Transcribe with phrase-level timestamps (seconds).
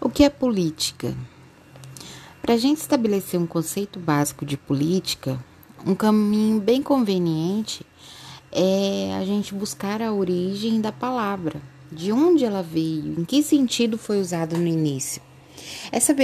[0.00, 1.12] O que é política?
[2.40, 5.44] Para a gente estabelecer um conceito básico de política,
[5.84, 7.84] um caminho bem conveniente
[8.52, 13.98] é a gente buscar a origem da palavra, de onde ela veio, em que sentido
[13.98, 15.20] foi usada no início.
[15.90, 16.14] Essa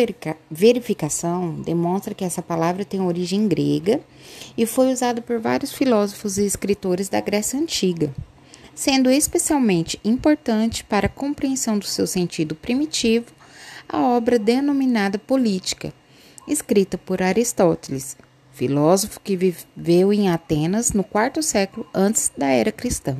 [0.48, 4.00] verificação demonstra que essa palavra tem origem grega
[4.56, 8.14] e foi usada por vários filósofos e escritores da Grécia Antiga,
[8.72, 13.33] sendo especialmente importante para a compreensão do seu sentido primitivo
[13.88, 15.92] a obra denominada Política,
[16.46, 18.16] escrita por Aristóteles,
[18.52, 23.16] filósofo que viveu em Atenas no quarto século antes da era cristã.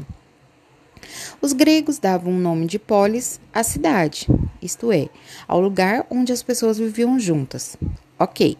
[1.40, 4.26] Os gregos davam o nome de polis à cidade,
[4.62, 5.08] isto é,
[5.46, 7.76] ao lugar onde as pessoas viviam juntas.
[8.18, 8.56] Ok.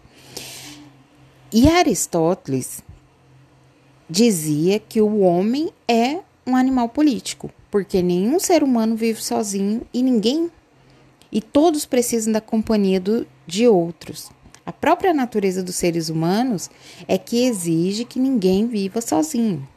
[1.53, 2.83] E Aristóteles
[4.09, 10.03] dizia que o homem é um animal político, porque nenhum ser humano vive sozinho e
[10.03, 10.51] ninguém
[11.35, 14.31] e todos precisam da companhia do, de outros.
[14.65, 16.71] A própria natureza dos seres humanos
[17.07, 19.69] é que exige que ninguém viva sozinho.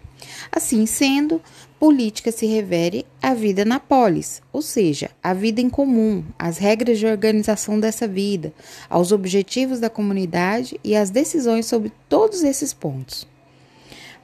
[0.52, 1.42] Assim sendo,
[1.80, 7.00] política se refere à vida na polis, ou seja, à vida em comum, às regras
[7.00, 8.54] de organização dessa vida,
[8.90, 13.28] aos objetivos da comunidade e às decisões sobre todos esses pontos.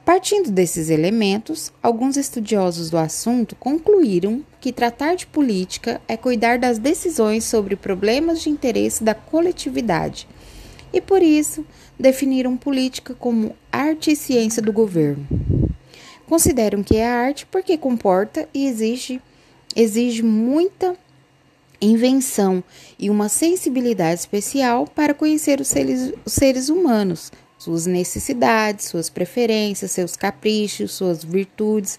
[0.04, 6.78] Partindo desses elementos, alguns estudiosos do assunto concluíram que tratar de política é cuidar das
[6.78, 10.28] decisões sobre problemas de interesse da coletividade
[10.92, 11.64] e, por isso,
[11.98, 15.26] definiram política como arte e ciência do governo.
[16.26, 19.22] Consideram que é arte porque comporta e exige,
[19.74, 20.96] exige muita
[21.80, 22.62] invenção
[22.98, 29.90] e uma sensibilidade especial para conhecer os seres, os seres humanos, suas necessidades, suas preferências,
[29.90, 31.98] seus caprichos, suas virtudes,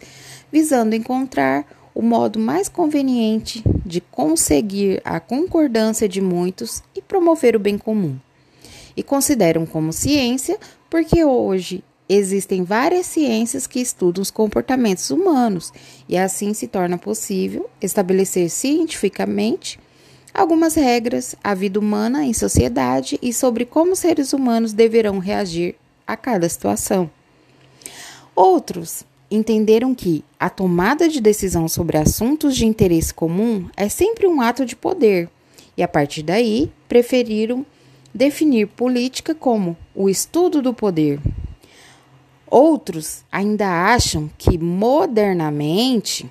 [0.51, 7.59] visando encontrar o modo mais conveniente de conseguir a concordância de muitos e promover o
[7.59, 8.17] bem comum.
[8.97, 10.57] E consideram como ciência
[10.89, 15.73] porque hoje existem várias ciências que estudam os comportamentos humanos
[16.07, 19.79] e assim se torna possível estabelecer cientificamente
[20.35, 25.75] algumas regras à vida humana em sociedade e sobre como seres humanos deverão reagir
[26.05, 27.09] a cada situação.
[28.35, 34.41] Outros entenderam que a tomada de decisão sobre assuntos de interesse comum é sempre um
[34.41, 35.29] ato de poder,
[35.77, 37.65] e a partir daí preferiram
[38.13, 41.19] definir política como o estudo do poder.
[42.47, 46.29] Outros ainda acham que modernamente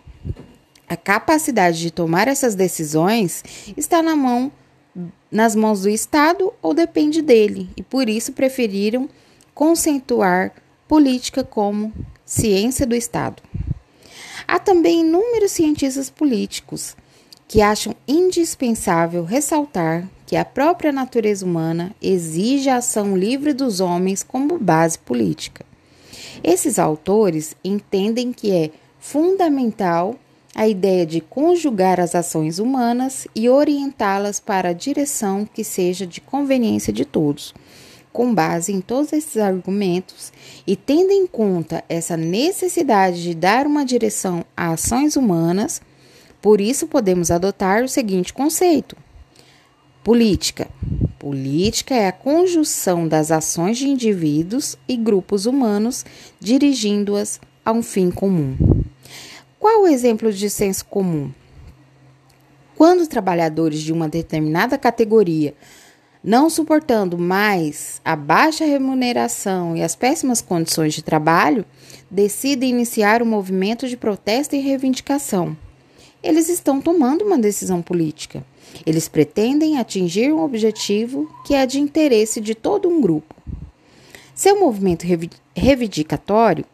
[0.95, 3.43] a capacidade de tomar essas decisões
[3.77, 4.51] está na mão
[5.31, 9.09] nas mãos do Estado ou depende dele, e por isso preferiram
[9.53, 10.53] conceituar
[10.87, 11.93] política como
[12.25, 13.43] ciência do Estado.
[14.47, 16.97] Há também inúmeros cientistas políticos
[17.49, 24.23] que acham indispensável ressaltar que a própria natureza humana exige a ação livre dos homens
[24.23, 25.67] como base política.
[26.43, 30.17] Esses autores entendem que é fundamental
[30.55, 36.21] a ideia de conjugar as ações humanas e orientá-las para a direção que seja de
[36.21, 37.53] conveniência de todos.
[38.13, 40.33] Com base em todos esses argumentos
[40.65, 45.83] e tendo em conta essa necessidade de dar uma direção a ações humanas,
[46.41, 48.97] por isso podemos adotar o seguinte conceito:
[50.05, 50.69] política.
[51.19, 56.05] Política é a conjunção das ações de indivíduos e grupos humanos
[56.39, 58.74] dirigindo-as a um fim comum.
[59.65, 61.33] Qual o exemplo de senso comum?
[62.77, 65.55] Quando trabalhadores de uma determinada categoria,
[66.23, 71.65] não suportando mais a baixa remuneração e as péssimas condições de trabalho,
[72.11, 75.57] decidem iniciar um movimento de protesto e reivindicação,
[76.23, 78.45] eles estão tomando uma decisão política.
[78.85, 83.35] Eles pretendem atingir um objetivo que é de interesse de todo um grupo.
[84.35, 85.07] Seu movimento
[85.57, 86.67] reivindicatório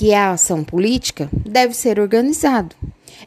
[0.00, 2.74] que a ação política, deve ser organizado.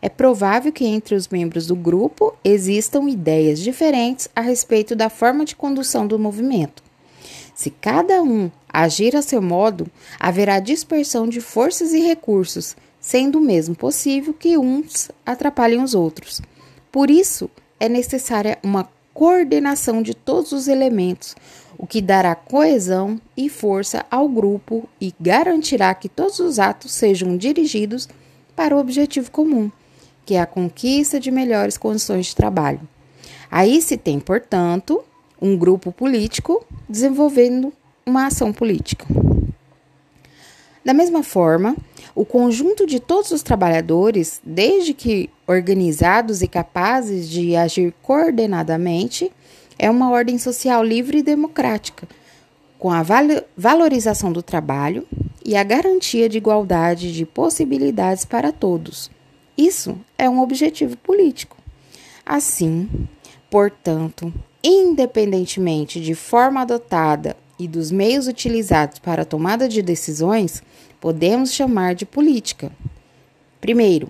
[0.01, 5.45] É provável que entre os membros do grupo existam ideias diferentes a respeito da forma
[5.45, 6.81] de condução do movimento.
[7.53, 9.85] Se cada um agir a seu modo,
[10.19, 16.41] haverá dispersão de forças e recursos, sendo mesmo possível que uns atrapalhem os outros.
[16.91, 21.35] Por isso, é necessária uma coordenação de todos os elementos,
[21.83, 27.35] o que dará coesão e força ao grupo e garantirá que todos os atos sejam
[27.35, 28.07] dirigidos
[28.55, 29.69] para o objetivo comum,
[30.25, 32.79] que é a conquista de melhores condições de trabalho.
[33.51, 35.03] Aí se tem, portanto,
[35.41, 37.73] um grupo político desenvolvendo
[38.05, 39.05] uma ação política.
[40.85, 41.75] Da mesma forma,
[42.15, 49.29] o conjunto de todos os trabalhadores, desde que organizados e capazes de agir coordenadamente,
[49.83, 52.07] é uma ordem social livre e democrática,
[52.79, 53.03] com a
[53.57, 55.05] valorização do trabalho
[55.43, 59.11] e a garantia de igualdade de possibilidades para todos.
[59.57, 61.57] Isso é um objetivo político.
[62.25, 62.89] Assim,
[63.49, 64.33] portanto,
[64.63, 70.63] independentemente de forma adotada e dos meios utilizados para a tomada de decisões,
[71.01, 72.71] podemos chamar de política.
[73.59, 74.09] Primeiro,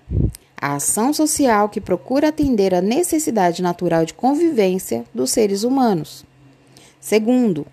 [0.64, 6.24] a ação social que procura atender à necessidade natural de convivência dos seres humanos.
[7.02, 7.68] Segundo,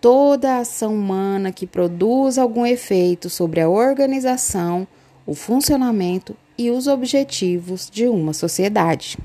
[0.00, 4.88] toda ação humana que produz algum efeito sobre a organização,
[5.26, 9.18] o funcionamento e os objetivos de uma sociedade.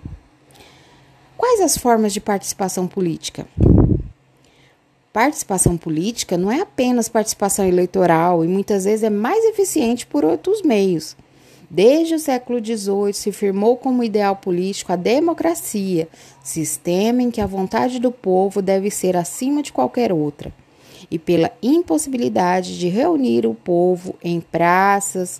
[1.37, 3.47] Quais as formas de participação política?
[5.13, 10.61] Participação política não é apenas participação eleitoral e muitas vezes é mais eficiente por outros
[10.63, 11.15] meios.
[11.69, 16.07] Desde o século XVIII se firmou como ideal político a democracia,
[16.43, 20.51] sistema em que a vontade do povo deve ser acima de qualquer outra,
[21.11, 25.39] e pela impossibilidade de reunir o povo em praças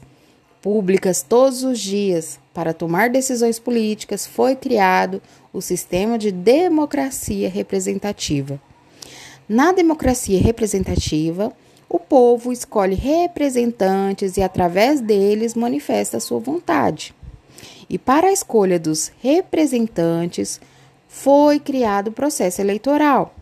[0.61, 5.19] públicas todos os dias para tomar decisões políticas, foi criado
[5.51, 8.61] o sistema de democracia representativa.
[9.47, 11.51] Na democracia representativa,
[11.89, 17.15] o povo escolhe representantes e, através deles, manifesta sua vontade.
[17.89, 20.61] E para a escolha dos representantes,
[21.07, 23.33] foi criado o processo eleitoral,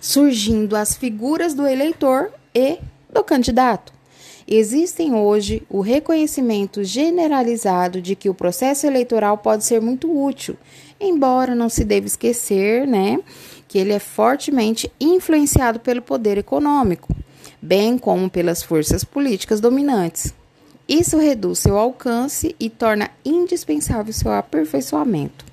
[0.00, 2.78] surgindo as figuras do eleitor e
[3.12, 3.92] do candidato.
[4.46, 10.56] Existem hoje o reconhecimento generalizado de que o processo eleitoral pode ser muito útil,
[11.00, 13.20] embora não se deva esquecer, né,
[13.68, 17.14] que ele é fortemente influenciado pelo poder econômico,
[17.60, 20.34] bem como pelas forças políticas dominantes.
[20.88, 25.44] Isso reduz seu alcance e torna indispensável seu aperfeiçoamento.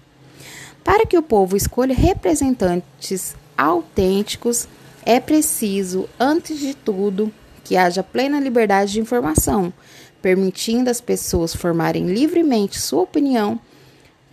[0.83, 4.67] Para que o povo escolha representantes autênticos,
[5.05, 9.71] é preciso, antes de tudo, que haja plena liberdade de informação,
[10.21, 13.59] permitindo as pessoas formarem livremente sua opinião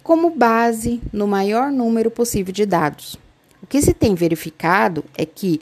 [0.02, 3.16] como base no maior número possível de dados.
[3.60, 5.60] O que se tem verificado é que,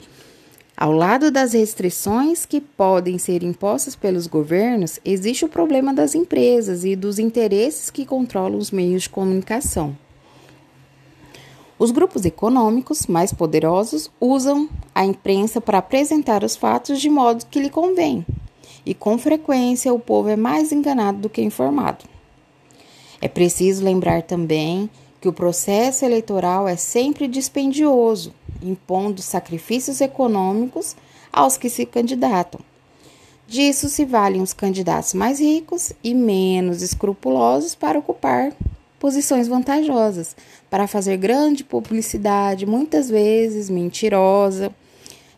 [0.77, 6.85] ao lado das restrições que podem ser impostas pelos governos, existe o problema das empresas
[6.85, 9.97] e dos interesses que controlam os meios de comunicação.
[11.77, 17.59] Os grupos econômicos mais poderosos usam a imprensa para apresentar os fatos de modo que
[17.59, 18.25] lhe convém,
[18.85, 22.05] e com frequência o povo é mais enganado do que informado.
[23.21, 24.89] É preciso lembrar também
[25.19, 30.95] que o processo eleitoral é sempre dispendioso, impondo sacrifícios econômicos
[31.31, 32.61] aos que se candidatam.
[33.47, 38.53] Disso se valem os candidatos mais ricos e menos escrupulosos para ocupar
[38.99, 40.35] posições vantajosas,
[40.69, 44.73] para fazer grande publicidade, muitas vezes mentirosa,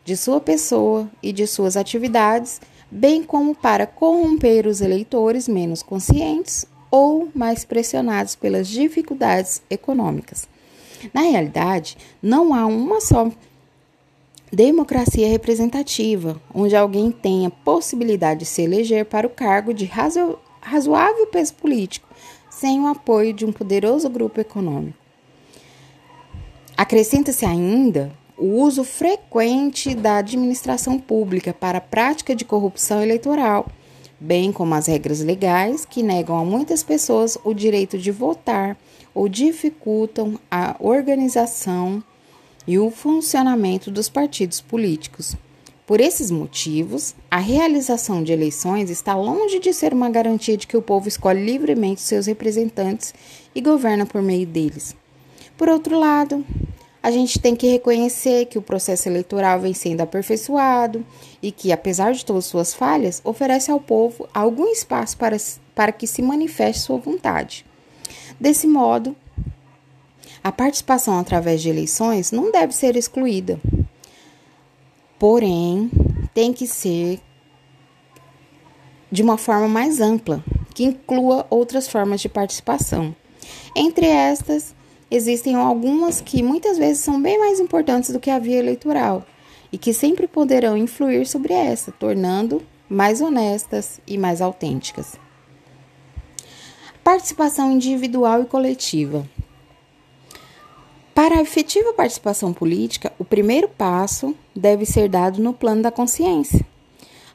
[0.03, 6.65] de sua pessoa e de suas atividades, bem como para corromper os eleitores menos conscientes
[6.89, 10.47] ou mais pressionados pelas dificuldades econômicas.
[11.13, 13.29] Na realidade, não há uma só
[14.51, 21.27] democracia representativa, onde alguém tenha possibilidade de se eleger para o cargo de razo razoável
[21.27, 22.06] peso político,
[22.59, 24.97] sem o apoio de um poderoso grupo econômico.
[26.75, 33.67] Acrescenta-se ainda o uso frequente da administração pública para a prática de corrupção eleitoral,
[34.19, 38.75] bem como as regras legais que negam a muitas pessoas o direito de votar
[39.13, 42.03] ou dificultam a organização
[42.67, 45.35] e o funcionamento dos partidos políticos.
[45.87, 50.75] Por esses motivos, a realização de eleições está longe de ser uma garantia de que
[50.75, 53.13] o povo escolhe livremente seus representantes
[53.55, 54.93] e governa por meio deles.
[55.55, 56.45] Por outro lado,
[57.01, 61.05] a gente tem que reconhecer que o processo eleitoral vem sendo aperfeiçoado
[61.41, 65.37] e que, apesar de todas suas falhas, oferece ao povo algum espaço para,
[65.73, 67.65] para que se manifeste sua vontade.
[68.37, 69.15] Desse modo,
[70.43, 73.57] a participação através de eleições não deve ser excluída.
[75.19, 75.89] Porém,
[76.33, 77.19] tem que ser
[79.11, 80.43] de uma forma mais ampla,
[80.75, 83.15] que inclua outras formas de participação.
[83.75, 84.75] Entre estas,
[85.09, 89.25] existem algumas que muitas vezes são bem mais importantes do que a via eleitoral
[89.71, 95.15] e que sempre poderão influir sobre essa, tornando mais honestas e mais autênticas.
[97.03, 99.27] Participação individual e coletiva.
[101.13, 106.65] Para a efetiva participação política, o primeiro passo deve ser dado no plano da consciência.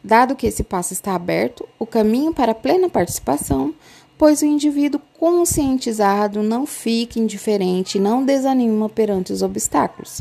[0.03, 3.73] Dado que esse passo está aberto, o caminho para a plena participação,
[4.19, 10.21] pois o indivíduo conscientizado não fica indiferente e não desanima perante os obstáculos.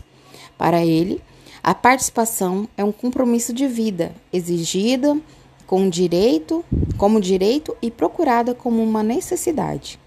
[0.58, 1.22] Para ele,
[1.63, 5.17] a participação é um compromisso de vida, exigida
[5.65, 6.65] com direito,
[6.98, 10.00] como direito e procurada como uma necessidade.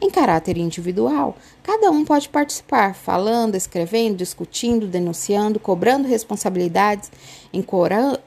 [0.00, 7.10] Em caráter individual, cada um pode participar, falando, escrevendo, discutindo, denunciando, cobrando responsabilidades,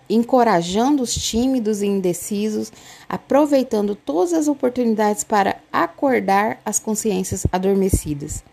[0.09, 2.73] encorajando os tímidos e indecisos,
[3.07, 8.43] aproveitando todas as oportunidades para acordar as consciências adormecidas.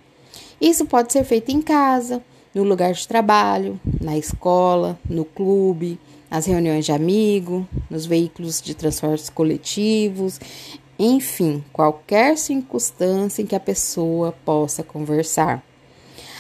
[0.61, 2.23] Isso pode ser feito em casa,
[2.55, 5.99] no lugar de trabalho, na escola, no clube,
[6.31, 10.41] nas reuniões de amigo, nos veículos de transportes coletivos,
[10.99, 15.63] enfim, qualquer circunstância em que a pessoa possa conversar.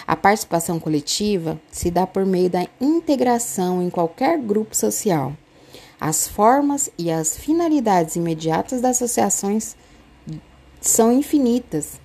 [0.04, 5.32] A participação coletiva se dá por meio da integração em qualquer grupo social.
[6.00, 9.76] As formas e as finalidades imediatas das associações
[10.80, 12.00] são infinitas.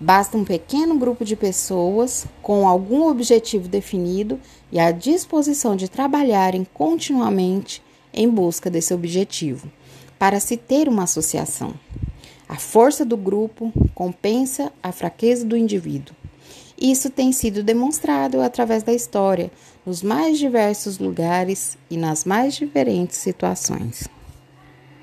[0.00, 4.40] Basta um pequeno grupo de pessoas com algum objetivo definido
[4.72, 7.80] e a disposição de trabalharem continuamente
[8.12, 9.70] em busca desse objetivo
[10.22, 11.74] para se ter uma associação.
[12.48, 16.14] A força do grupo compensa a fraqueza do indivíduo.
[16.80, 19.50] Isso tem sido demonstrado através da história,
[19.84, 24.06] nos mais diversos lugares e nas mais diferentes situações.